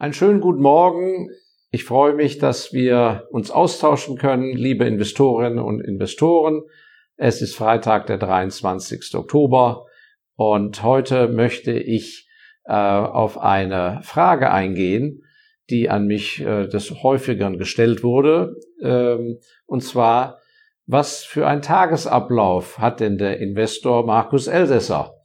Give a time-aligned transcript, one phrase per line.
[0.00, 1.28] Einen schönen guten Morgen.
[1.70, 6.62] Ich freue mich, dass wir uns austauschen können, liebe Investorinnen und Investoren.
[7.18, 9.14] Es ist Freitag, der 23.
[9.14, 9.84] Oktober
[10.36, 12.30] und heute möchte ich
[12.64, 15.22] äh, auf eine Frage eingehen,
[15.68, 18.56] die an mich äh, des häufigeren gestellt wurde.
[18.80, 20.38] Ähm, und zwar,
[20.86, 25.20] was für ein Tagesablauf hat denn der Investor Markus Elsässer?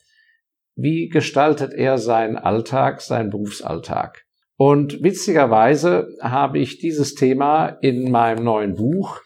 [0.75, 4.24] Wie gestaltet er seinen Alltag, seinen Berufsalltag?
[4.57, 9.21] Und witzigerweise habe ich dieses Thema in meinem neuen Buch,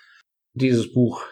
[0.53, 1.23] dieses Buch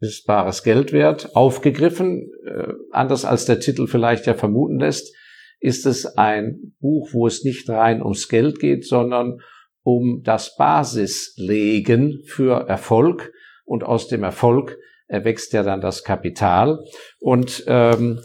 [0.00, 2.30] ist bares Geld wert, aufgegriffen.
[2.46, 5.14] Äh, anders als der Titel vielleicht ja vermuten lässt,
[5.60, 9.40] ist es ein Buch, wo es nicht rein ums Geld geht, sondern
[9.82, 13.32] um das Basislegen für Erfolg.
[13.64, 16.78] Und aus dem Erfolg erwächst ja dann das Kapital.
[17.18, 18.20] Und ähm,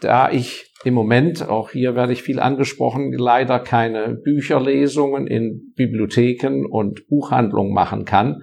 [0.00, 6.66] da ich im Moment, auch hier werde ich viel angesprochen, leider keine Bücherlesungen in Bibliotheken
[6.68, 8.42] und Buchhandlungen machen kann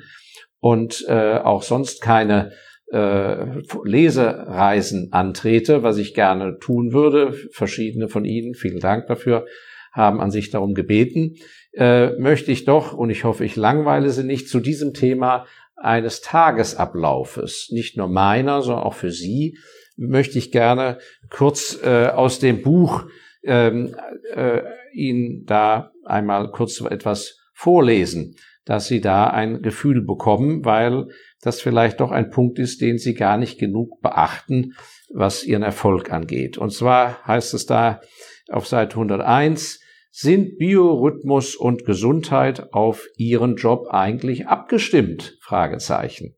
[0.60, 2.52] und äh, auch sonst keine
[2.92, 3.46] äh,
[3.84, 7.34] Lesereisen antrete, was ich gerne tun würde.
[7.52, 9.46] Verschiedene von Ihnen, vielen Dank dafür,
[9.92, 11.36] haben an sich darum gebeten,
[11.74, 15.46] äh, möchte ich doch, und ich hoffe, ich langweile Sie nicht, zu diesem Thema
[15.76, 19.58] eines Tagesablaufes, nicht nur meiner, sondern auch für Sie,
[19.96, 20.98] möchte ich gerne
[21.30, 23.06] kurz äh, aus dem Buch
[23.44, 23.96] ähm,
[24.34, 24.62] äh,
[24.94, 31.08] Ihnen da einmal kurz etwas vorlesen, dass Sie da ein Gefühl bekommen, weil
[31.42, 34.74] das vielleicht doch ein Punkt ist, den Sie gar nicht genug beachten,
[35.10, 36.58] was Ihren Erfolg angeht.
[36.58, 38.02] Und zwar heißt es da
[38.50, 39.80] auf Seite 101,
[40.12, 45.38] sind Biorhythmus und Gesundheit auf Ihren Job eigentlich abgestimmt?
[45.42, 46.36] Fragezeichen.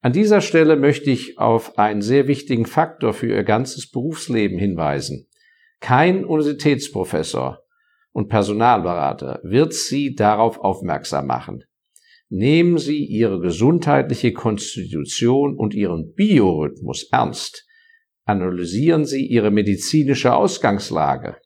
[0.00, 5.26] An dieser Stelle möchte ich auf einen sehr wichtigen Faktor für Ihr ganzes Berufsleben hinweisen.
[5.80, 7.62] Kein Universitätsprofessor
[8.12, 11.64] und Personalberater wird Sie darauf aufmerksam machen.
[12.28, 17.66] Nehmen Sie Ihre gesundheitliche Konstitution und Ihren Biorhythmus ernst.
[18.24, 21.36] Analysieren Sie Ihre medizinische Ausgangslage.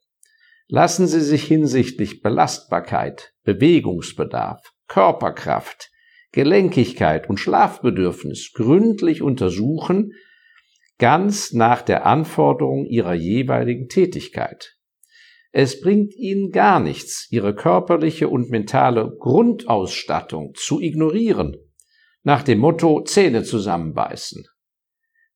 [0.66, 5.91] Lassen Sie sich hinsichtlich Belastbarkeit, Bewegungsbedarf, Körperkraft,
[6.32, 10.12] Gelenkigkeit und Schlafbedürfnis gründlich untersuchen,
[10.98, 14.76] ganz nach der Anforderung ihrer jeweiligen Tätigkeit.
[15.50, 21.56] Es bringt ihnen gar nichts, ihre körperliche und mentale Grundausstattung zu ignorieren,
[22.22, 24.46] nach dem Motto Zähne zusammenbeißen.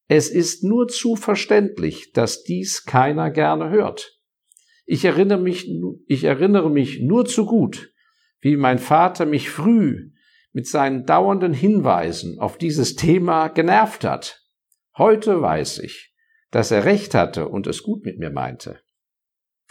[0.08, 4.18] Es ist nur zu verständlich, dass dies keiner gerne hört.
[4.86, 5.68] Ich erinnere mich,
[6.06, 7.92] ich erinnere mich nur zu gut,
[8.40, 10.12] wie mein Vater mich früh
[10.56, 14.40] mit seinen dauernden Hinweisen auf dieses Thema genervt hat.
[14.96, 16.14] Heute weiß ich,
[16.50, 18.80] dass er recht hatte und es gut mit mir meinte.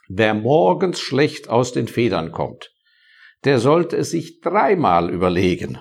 [0.07, 2.71] Wer morgens schlecht aus den Federn kommt,
[3.45, 5.79] der sollte es sich dreimal überlegen,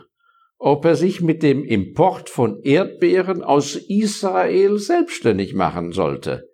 [0.56, 6.48] ob er sich mit dem Import von Erdbeeren aus Israel selbstständig machen sollte.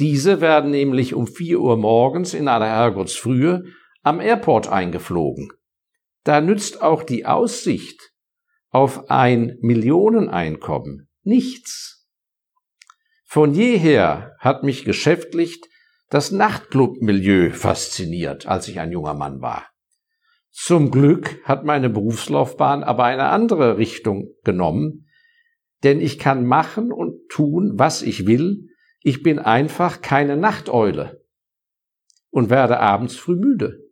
[0.00, 3.62] Diese werden nämlich um vier Uhr morgens in aller Herrgottsfrühe
[4.02, 5.52] am Airport eingeflogen
[6.24, 8.12] da nützt auch die Aussicht
[8.70, 12.08] auf ein Millioneneinkommen nichts.
[13.24, 15.60] Von jeher hat mich geschäftlich
[16.10, 19.66] das Nachtclub-Milieu fasziniert, als ich ein junger Mann war.
[20.50, 25.08] Zum Glück hat meine Berufslaufbahn aber eine andere Richtung genommen,
[25.82, 28.68] denn ich kann machen und tun, was ich will.
[29.00, 31.24] Ich bin einfach keine Nachteule
[32.30, 33.83] und werde abends früh müde.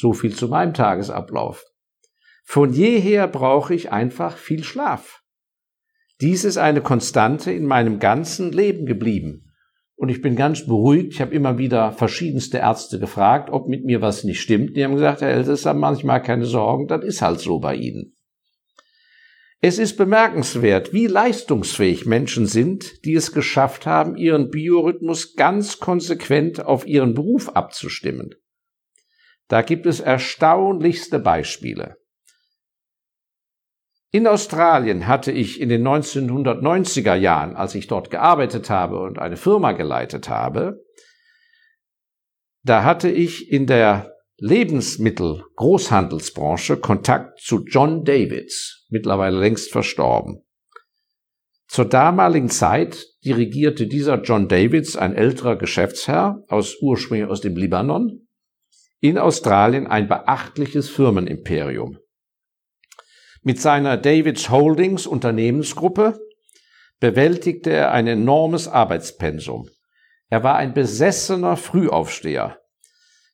[0.00, 1.64] So viel zu meinem Tagesablauf.
[2.44, 5.22] Von jeher brauche ich einfach viel Schlaf.
[6.20, 9.52] Dies ist eine Konstante in meinem ganzen Leben geblieben.
[9.96, 11.14] Und ich bin ganz beruhigt.
[11.14, 14.76] Ich habe immer wieder verschiedenste Ärzte gefragt, ob mit mir was nicht stimmt.
[14.76, 18.14] Die haben gesagt, Herr Elsässer, manchmal keine Sorgen, das ist halt so bei Ihnen.
[19.60, 26.64] Es ist bemerkenswert, wie leistungsfähig Menschen sind, die es geschafft haben, ihren Biorhythmus ganz konsequent
[26.64, 28.36] auf ihren Beruf abzustimmen.
[29.48, 31.96] Da gibt es erstaunlichste Beispiele.
[34.10, 39.36] In Australien hatte ich in den 1990er Jahren, als ich dort gearbeitet habe und eine
[39.36, 40.82] Firma geleitet habe,
[42.62, 50.44] da hatte ich in der Lebensmittel-Großhandelsbranche Kontakt zu John Davids, mittlerweile längst verstorben.
[51.66, 58.27] Zur damaligen Zeit dirigierte dieser John Davids, ein älterer Geschäftsherr aus ursprünglich aus dem Libanon,
[59.00, 61.98] in Australien ein beachtliches Firmenimperium.
[63.42, 66.18] Mit seiner Davids Holdings Unternehmensgruppe
[67.00, 69.68] bewältigte er ein enormes Arbeitspensum.
[70.28, 72.58] Er war ein besessener Frühaufsteher.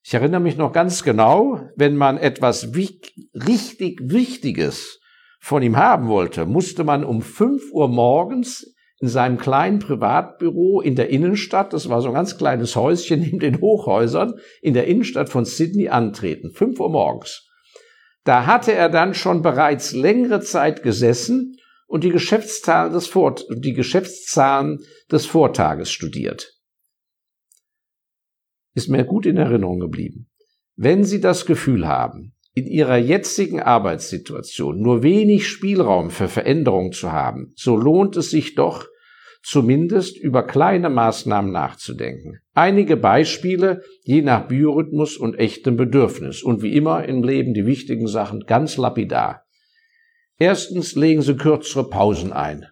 [0.02, 5.00] Ich erinnere mich noch ganz genau, wenn man etwas richtig Wichtiges
[5.40, 8.73] von ihm haben wollte, musste man um fünf Uhr morgens
[9.04, 13.38] in seinem kleinen Privatbüro in der Innenstadt, das war so ein ganz kleines Häuschen neben
[13.38, 16.52] den Hochhäusern, in der Innenstadt von Sydney antreten.
[16.52, 17.46] Fünf Uhr morgens.
[18.24, 23.74] Da hatte er dann schon bereits längere Zeit gesessen und die Geschäftszahlen des, Vort die
[23.74, 24.78] Geschäftszahlen
[25.12, 26.54] des Vortages studiert
[28.74, 30.26] ist mir gut in Erinnerung geblieben.
[30.74, 37.12] Wenn Sie das Gefühl haben, in Ihrer jetzigen Arbeitssituation nur wenig Spielraum für Veränderung zu
[37.12, 38.88] haben, so lohnt es sich doch,
[39.44, 42.40] zumindest über kleine Maßnahmen nachzudenken.
[42.54, 48.08] Einige Beispiele je nach Biorhythmus und echtem Bedürfnis und wie immer im Leben die wichtigen
[48.08, 49.44] Sachen ganz lapidar.
[50.38, 52.66] Erstens legen Sie kürzere Pausen ein.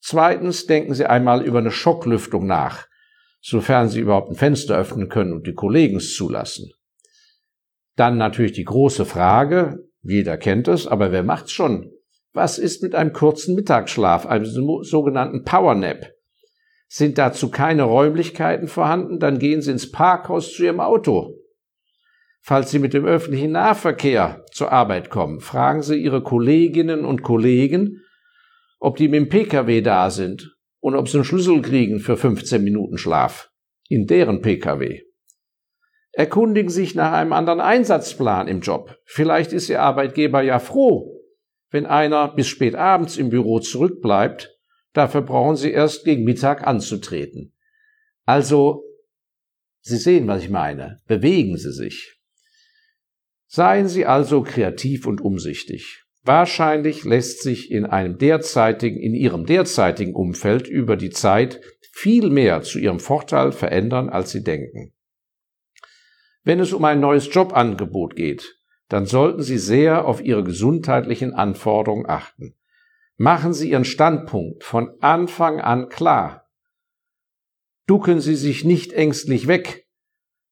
[0.00, 2.88] Zweitens denken Sie einmal über eine Schocklüftung nach
[3.40, 6.72] sofern sie überhaupt ein Fenster öffnen können und die Kollegen es zulassen.
[7.96, 11.90] Dann natürlich die große Frage, jeder kennt es, aber wer macht's schon?
[12.38, 16.12] Was ist mit einem kurzen Mittagsschlaf, einem sogenannten Powernap?
[16.86, 21.34] Sind dazu keine Räumlichkeiten vorhanden, dann gehen Sie ins Parkhaus zu Ihrem Auto.
[22.40, 28.04] Falls Sie mit dem öffentlichen Nahverkehr zur Arbeit kommen, fragen Sie Ihre Kolleginnen und Kollegen,
[28.78, 32.62] ob die mit dem Pkw da sind und ob sie einen Schlüssel kriegen für 15
[32.62, 33.50] Minuten Schlaf
[33.88, 35.02] in deren Pkw.
[36.12, 38.94] Erkundigen sich nach einem anderen Einsatzplan im Job.
[39.06, 41.17] Vielleicht ist Ihr Arbeitgeber ja froh,
[41.70, 44.56] wenn einer bis spät abends im Büro zurückbleibt.
[44.92, 47.54] Dafür brauchen Sie erst gegen Mittag anzutreten.
[48.24, 48.84] Also,
[49.80, 50.98] Sie sehen, was ich meine.
[51.06, 52.20] Bewegen Sie sich.
[53.46, 56.04] Seien Sie also kreativ und umsichtig.
[56.22, 61.60] Wahrscheinlich lässt sich in einem derzeitigen, in ihrem derzeitigen Umfeld über die Zeit
[61.92, 64.92] viel mehr zu ihrem Vorteil verändern, als sie denken.
[66.44, 68.57] Wenn es um ein neues Jobangebot geht,
[68.88, 72.54] dann sollten Sie sehr auf Ihre gesundheitlichen Anforderungen achten.
[73.16, 76.48] Machen Sie Ihren Standpunkt von Anfang an klar.
[77.86, 79.86] Ducken Sie sich nicht ängstlich weg,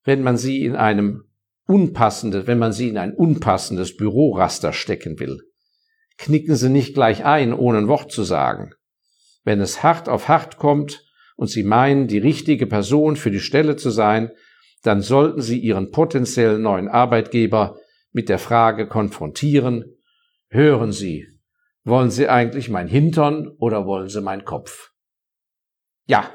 [0.04, 1.24] wenn man Sie in einem
[1.66, 5.40] unpassende, wenn man Sie in ein unpassendes Büroraster stecken will
[6.18, 8.72] knicken Sie nicht gleich ein, ohne ein Wort zu sagen.
[9.44, 11.04] Wenn es hart auf hart kommt
[11.36, 14.30] und Sie meinen, die richtige Person für die Stelle zu sein,
[14.82, 17.76] dann sollten Sie Ihren potenziellen neuen Arbeitgeber
[18.16, 19.94] mit der Frage konfrontieren,
[20.48, 21.28] hören Sie,
[21.84, 24.92] wollen Sie eigentlich mein Hintern oder wollen Sie mein Kopf?
[26.06, 26.32] Ja,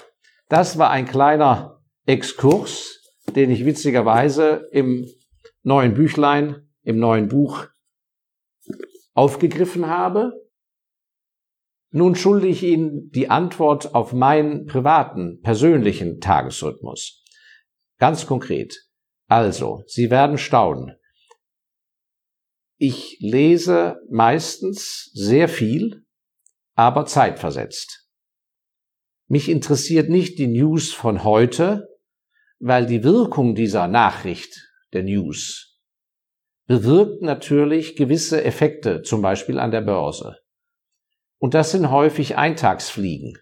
[0.47, 3.01] das war ein kleiner Exkurs,
[3.35, 5.07] den ich witzigerweise im
[5.63, 7.65] neuen Büchlein, im neuen Buch
[9.13, 10.33] aufgegriffen habe.
[11.89, 17.25] Nun schulde ich Ihnen die Antwort auf meinen privaten, persönlichen Tagesrhythmus.
[17.97, 18.87] Ganz konkret.
[19.27, 21.00] Also, Sie werden staunen.
[22.83, 26.03] Ich lese meistens sehr viel,
[26.73, 28.09] aber zeitversetzt.
[29.27, 31.87] Mich interessiert nicht die News von heute,
[32.57, 35.79] weil die Wirkung dieser Nachricht, der News,
[36.65, 40.39] bewirkt natürlich gewisse Effekte, zum Beispiel an der Börse.
[41.37, 43.37] Und das sind häufig Eintagsfliegen.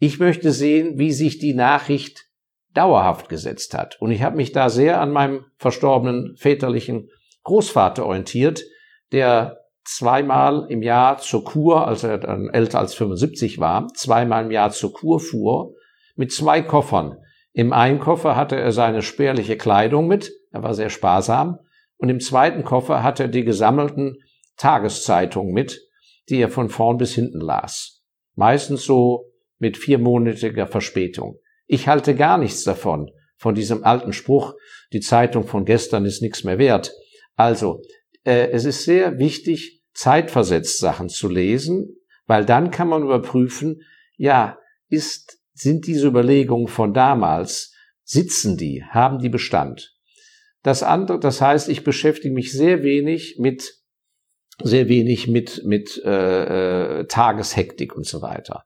[0.00, 2.26] Ich möchte sehen, wie sich die Nachricht
[2.74, 4.00] dauerhaft gesetzt hat.
[4.00, 7.10] Und ich habe mich da sehr an meinem verstorbenen väterlichen
[7.48, 8.62] Großvater orientiert,
[9.10, 14.50] der zweimal im Jahr zur Kur, als er dann älter als 75 war, zweimal im
[14.50, 15.74] Jahr zur Kur fuhr,
[16.14, 17.16] mit zwei Koffern.
[17.54, 21.58] Im einen Koffer hatte er seine spärliche Kleidung mit, er war sehr sparsam,
[21.96, 24.18] und im zweiten Koffer hat er die gesammelten
[24.58, 25.80] Tageszeitungen mit,
[26.28, 28.02] die er von vorn bis hinten las.
[28.34, 29.24] Meistens so
[29.58, 31.38] mit viermonatiger Verspätung.
[31.66, 34.52] Ich halte gar nichts davon, von diesem alten Spruch,
[34.92, 36.92] die Zeitung von gestern ist nichts mehr wert.
[37.38, 37.82] Also,
[38.24, 43.82] äh, es ist sehr wichtig, zeitversetzt Sachen zu lesen, weil dann kann man überprüfen,
[44.16, 49.94] ja, ist, sind diese Überlegungen von damals, sitzen die, haben die Bestand?
[50.64, 53.74] Das andere, das heißt, ich beschäftige mich sehr wenig mit
[54.60, 58.64] sehr wenig mit mit äh, äh, Tageshektik und so weiter.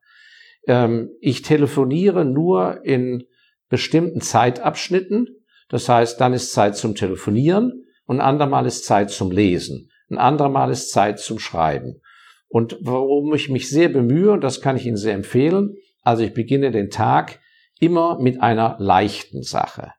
[0.66, 3.24] Ähm, ich telefoniere nur in
[3.68, 5.26] bestimmten Zeitabschnitten.
[5.68, 9.90] Das heißt, dann ist Zeit zum Telefonieren ein andermal ist Zeit zum Lesen.
[10.10, 12.00] Ein andermal ist Zeit zum Schreiben.
[12.48, 16.34] Und warum ich mich sehr bemühe, und das kann ich Ihnen sehr empfehlen, also ich
[16.34, 17.40] beginne den Tag
[17.80, 19.92] immer mit einer leichten Sache.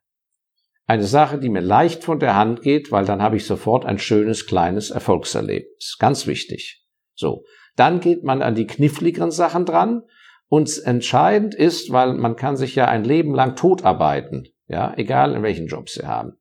[0.86, 3.98] Eine Sache, die mir leicht von der Hand geht, weil dann habe ich sofort ein
[3.98, 5.96] schönes kleines Erfolgserlebnis.
[5.98, 6.84] Ganz wichtig.
[7.14, 7.44] So.
[7.74, 10.02] Dann geht man an die kniffligeren Sachen dran.
[10.46, 14.46] Und entscheidend ist, weil man kann sich ja ein Leben lang totarbeiten.
[14.68, 16.38] Ja, egal in welchen Job Sie haben.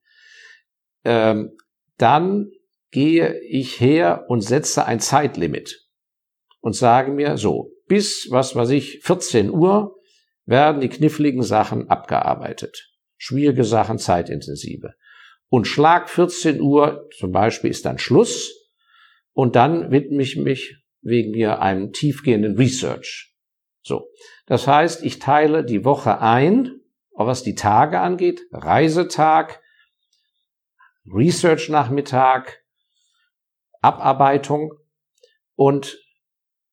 [1.06, 1.52] ähm,
[2.04, 2.52] dann
[2.92, 5.88] gehe ich her und setze ein Zeitlimit
[6.60, 9.96] und sage mir so, bis, was weiß ich, 14 Uhr
[10.46, 12.92] werden die kniffligen Sachen abgearbeitet.
[13.18, 14.94] Schwierige Sachen, zeitintensive.
[15.48, 18.54] Und Schlag 14 Uhr zum Beispiel ist dann Schluss
[19.32, 23.34] und dann widme ich mich wegen mir einem tiefgehenden Research.
[23.82, 24.10] So.
[24.46, 26.82] Das heißt, ich teile die Woche ein,
[27.16, 29.63] was die Tage angeht, Reisetag,
[31.06, 32.64] Research-Nachmittag,
[33.82, 34.74] Abarbeitung
[35.56, 36.00] und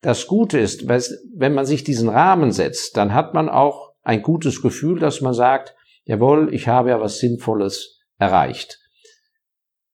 [0.03, 4.63] das Gute ist, wenn man sich diesen Rahmen setzt, dann hat man auch ein gutes
[4.63, 8.79] Gefühl, dass man sagt, jawohl, ich habe ja was Sinnvolles erreicht.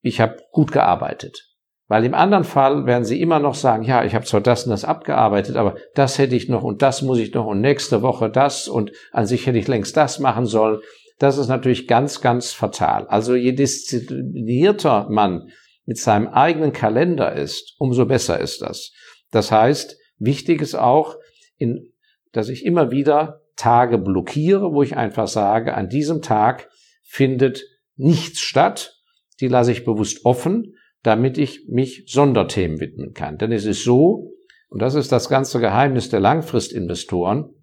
[0.02, 1.56] Ich habe gut gearbeitet.
[1.88, 4.70] Weil im anderen Fall werden sie immer noch sagen, ja, ich habe zwar das und
[4.70, 8.28] das abgearbeitet, aber das hätte ich noch und das muss ich noch und nächste Woche
[8.28, 10.80] das und an sich hätte ich längst das machen sollen.
[11.18, 13.06] Das ist natürlich ganz, ganz fatal.
[13.08, 15.50] Also je disziplinierter man
[15.86, 18.92] mit seinem eigenen Kalender ist, umso besser ist das.
[19.30, 21.16] Das heißt, wichtig ist auch,
[21.56, 21.92] in,
[22.32, 26.68] dass ich immer wieder Tage blockiere, wo ich einfach sage, an diesem Tag
[27.02, 27.64] findet
[27.96, 29.00] nichts statt.
[29.40, 33.38] Die lasse ich bewusst offen, damit ich mich Sonderthemen widmen kann.
[33.38, 34.32] Denn es ist so,
[34.68, 37.54] und das ist das ganze Geheimnis der Langfristinvestoren,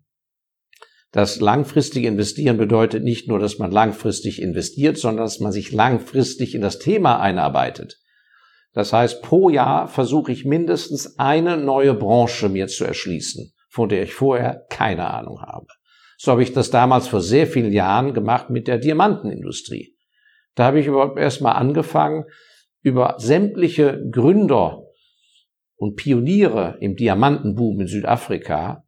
[1.13, 6.55] das langfristige Investieren bedeutet nicht nur, dass man langfristig investiert, sondern dass man sich langfristig
[6.55, 8.00] in das Thema einarbeitet.
[8.74, 14.01] Das heißt, pro Jahr versuche ich mindestens eine neue Branche mir zu erschließen, von der
[14.01, 15.67] ich vorher keine Ahnung habe.
[16.17, 19.96] So habe ich das damals vor sehr vielen Jahren gemacht mit der Diamantenindustrie.
[20.55, 22.24] Da habe ich überhaupt erstmal angefangen,
[22.82, 24.82] über sämtliche Gründer
[25.75, 28.84] und Pioniere im Diamantenboom in Südafrika,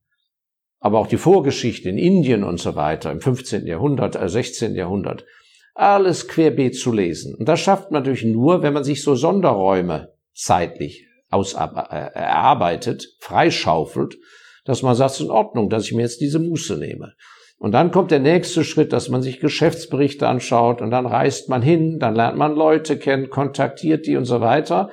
[0.85, 3.65] aber auch die Vorgeschichte in Indien und so weiter im 15.
[3.65, 4.75] Jahrhundert, äh 16.
[4.75, 5.25] Jahrhundert,
[5.73, 7.33] alles querbeet zu lesen.
[7.33, 14.17] Und das schafft man natürlich nur, wenn man sich so Sonderräume zeitlich äh, erarbeitet, freischaufelt,
[14.63, 17.13] dass man sagt, es ist in Ordnung, dass ich mir jetzt diese Muße nehme.
[17.57, 21.63] Und dann kommt der nächste Schritt, dass man sich Geschäftsberichte anschaut und dann reist man
[21.63, 24.91] hin, dann lernt man Leute kennen, kontaktiert die und so weiter.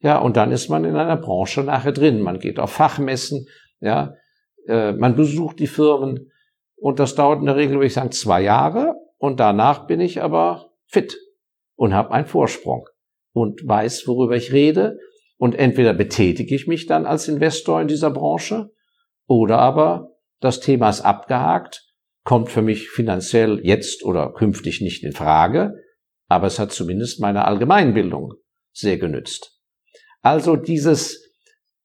[0.00, 2.22] Ja, und dann ist man in einer Branche nachher drin.
[2.22, 3.46] Man geht auf Fachmessen,
[3.82, 4.14] ja,
[4.66, 6.30] äh, man besucht die Firmen
[6.76, 10.22] und das dauert in der Regel, würde ich sagen, zwei Jahre und danach bin ich
[10.22, 11.16] aber fit
[11.76, 12.86] und habe einen Vorsprung
[13.32, 14.98] und weiß, worüber ich rede.
[15.36, 18.70] Und entweder betätige ich mich dann als Investor in dieser Branche
[19.26, 21.84] oder aber das Thema ist abgehakt,
[22.22, 25.74] kommt für mich finanziell jetzt oder künftig nicht in Frage,
[26.28, 28.34] aber es hat zumindest meine Allgemeinbildung
[28.72, 29.60] sehr genützt.
[30.22, 31.34] Also dieses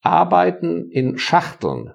[0.00, 1.92] Arbeiten in Schachteln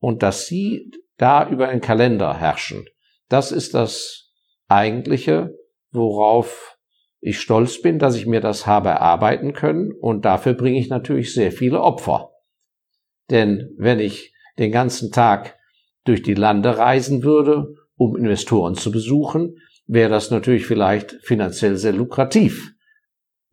[0.00, 2.86] und dass Sie da über den Kalender herrschen,
[3.28, 4.32] das ist das
[4.68, 5.54] eigentliche,
[5.92, 6.76] worauf
[7.20, 11.34] ich stolz bin, dass ich mir das habe erarbeiten können und dafür bringe ich natürlich
[11.34, 12.30] sehr viele Opfer.
[13.30, 15.58] Denn wenn ich den ganzen Tag
[16.04, 21.92] durch die Lande reisen würde, um Investoren zu besuchen, wäre das natürlich vielleicht finanziell sehr
[21.92, 22.72] lukrativ.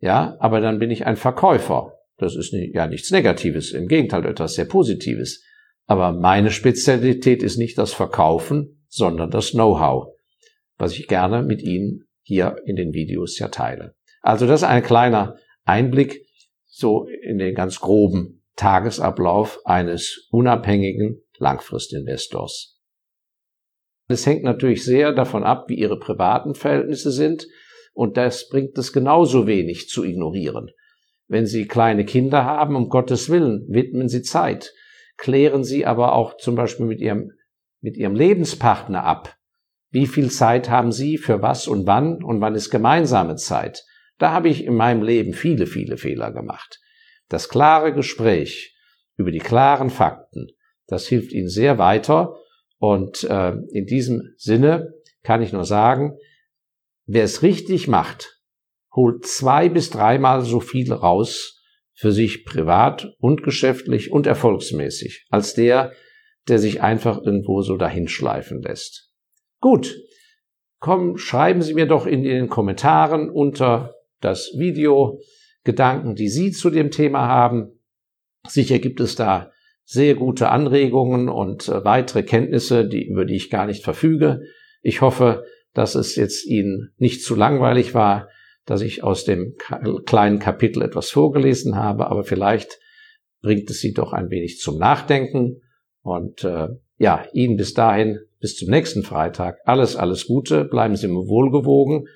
[0.00, 1.94] Ja, aber dann bin ich ein Verkäufer.
[2.16, 5.44] Das ist ja nichts Negatives, im Gegenteil etwas sehr Positives.
[5.88, 10.14] Aber meine Spezialität ist nicht das Verkaufen, sondern das Know-how,
[10.76, 13.94] was ich gerne mit Ihnen hier in den Videos ja teile.
[14.20, 16.26] Also das ist ein kleiner Einblick
[16.66, 22.78] so in den ganz groben Tagesablauf eines unabhängigen Langfristinvestors.
[24.08, 27.46] Es hängt natürlich sehr davon ab, wie Ihre privaten Verhältnisse sind
[27.94, 30.70] und das bringt es genauso wenig zu ignorieren.
[31.28, 34.74] Wenn Sie kleine Kinder haben, um Gottes Willen, widmen Sie Zeit.
[35.18, 37.32] Klären Sie aber auch zum Beispiel mit Ihrem
[37.80, 39.36] mit Ihrem Lebenspartner ab.
[39.90, 43.84] Wie viel Zeit haben Sie für was und wann und wann ist gemeinsame Zeit?
[44.18, 46.80] Da habe ich in meinem Leben viele, viele Fehler gemacht.
[47.28, 48.76] Das klare Gespräch
[49.16, 50.48] über die klaren Fakten,
[50.86, 52.36] das hilft Ihnen sehr weiter.
[52.78, 56.16] Und äh, in diesem Sinne kann ich nur sagen,
[57.06, 58.40] wer es richtig macht,
[58.94, 61.57] holt zwei bis dreimal so viel raus
[61.98, 65.92] für sich privat und geschäftlich und erfolgsmäßig als der,
[66.46, 69.12] der sich einfach irgendwo so dahinschleifen lässt.
[69.60, 69.96] Gut,
[70.78, 75.20] komm, schreiben Sie mir doch in den Kommentaren unter das Video
[75.64, 77.80] Gedanken, die Sie zu dem Thema haben.
[78.46, 79.50] Sicher gibt es da
[79.82, 84.42] sehr gute Anregungen und äh, weitere Kenntnisse, die, über die ich gar nicht verfüge.
[84.82, 85.42] Ich hoffe,
[85.74, 88.28] dass es jetzt Ihnen nicht zu langweilig war,
[88.68, 89.54] dass ich aus dem
[90.04, 92.78] kleinen Kapitel etwas vorgelesen habe, aber vielleicht
[93.40, 95.62] bringt es Sie doch ein wenig zum Nachdenken
[96.02, 101.08] und äh, ja, Ihnen bis dahin, bis zum nächsten Freitag, alles, alles Gute, bleiben Sie
[101.08, 102.08] mir wohlgewogen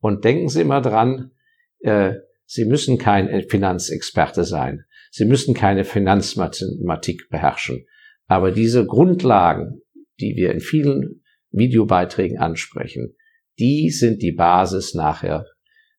[0.00, 1.32] Und denken Sie immer dran,
[1.80, 2.14] äh,
[2.46, 4.84] Sie müssen kein Finanzexperte sein.
[5.10, 7.84] Sie müssen keine Finanzmathematik beherrschen.
[8.26, 9.82] Aber diese Grundlagen,
[10.20, 13.14] die wir in vielen Videobeiträgen ansprechen,
[13.58, 15.44] die sind die Basis nachher,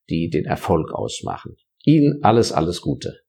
[0.09, 1.55] die den Erfolg ausmachen.
[1.85, 3.19] Ihnen alles, alles Gute.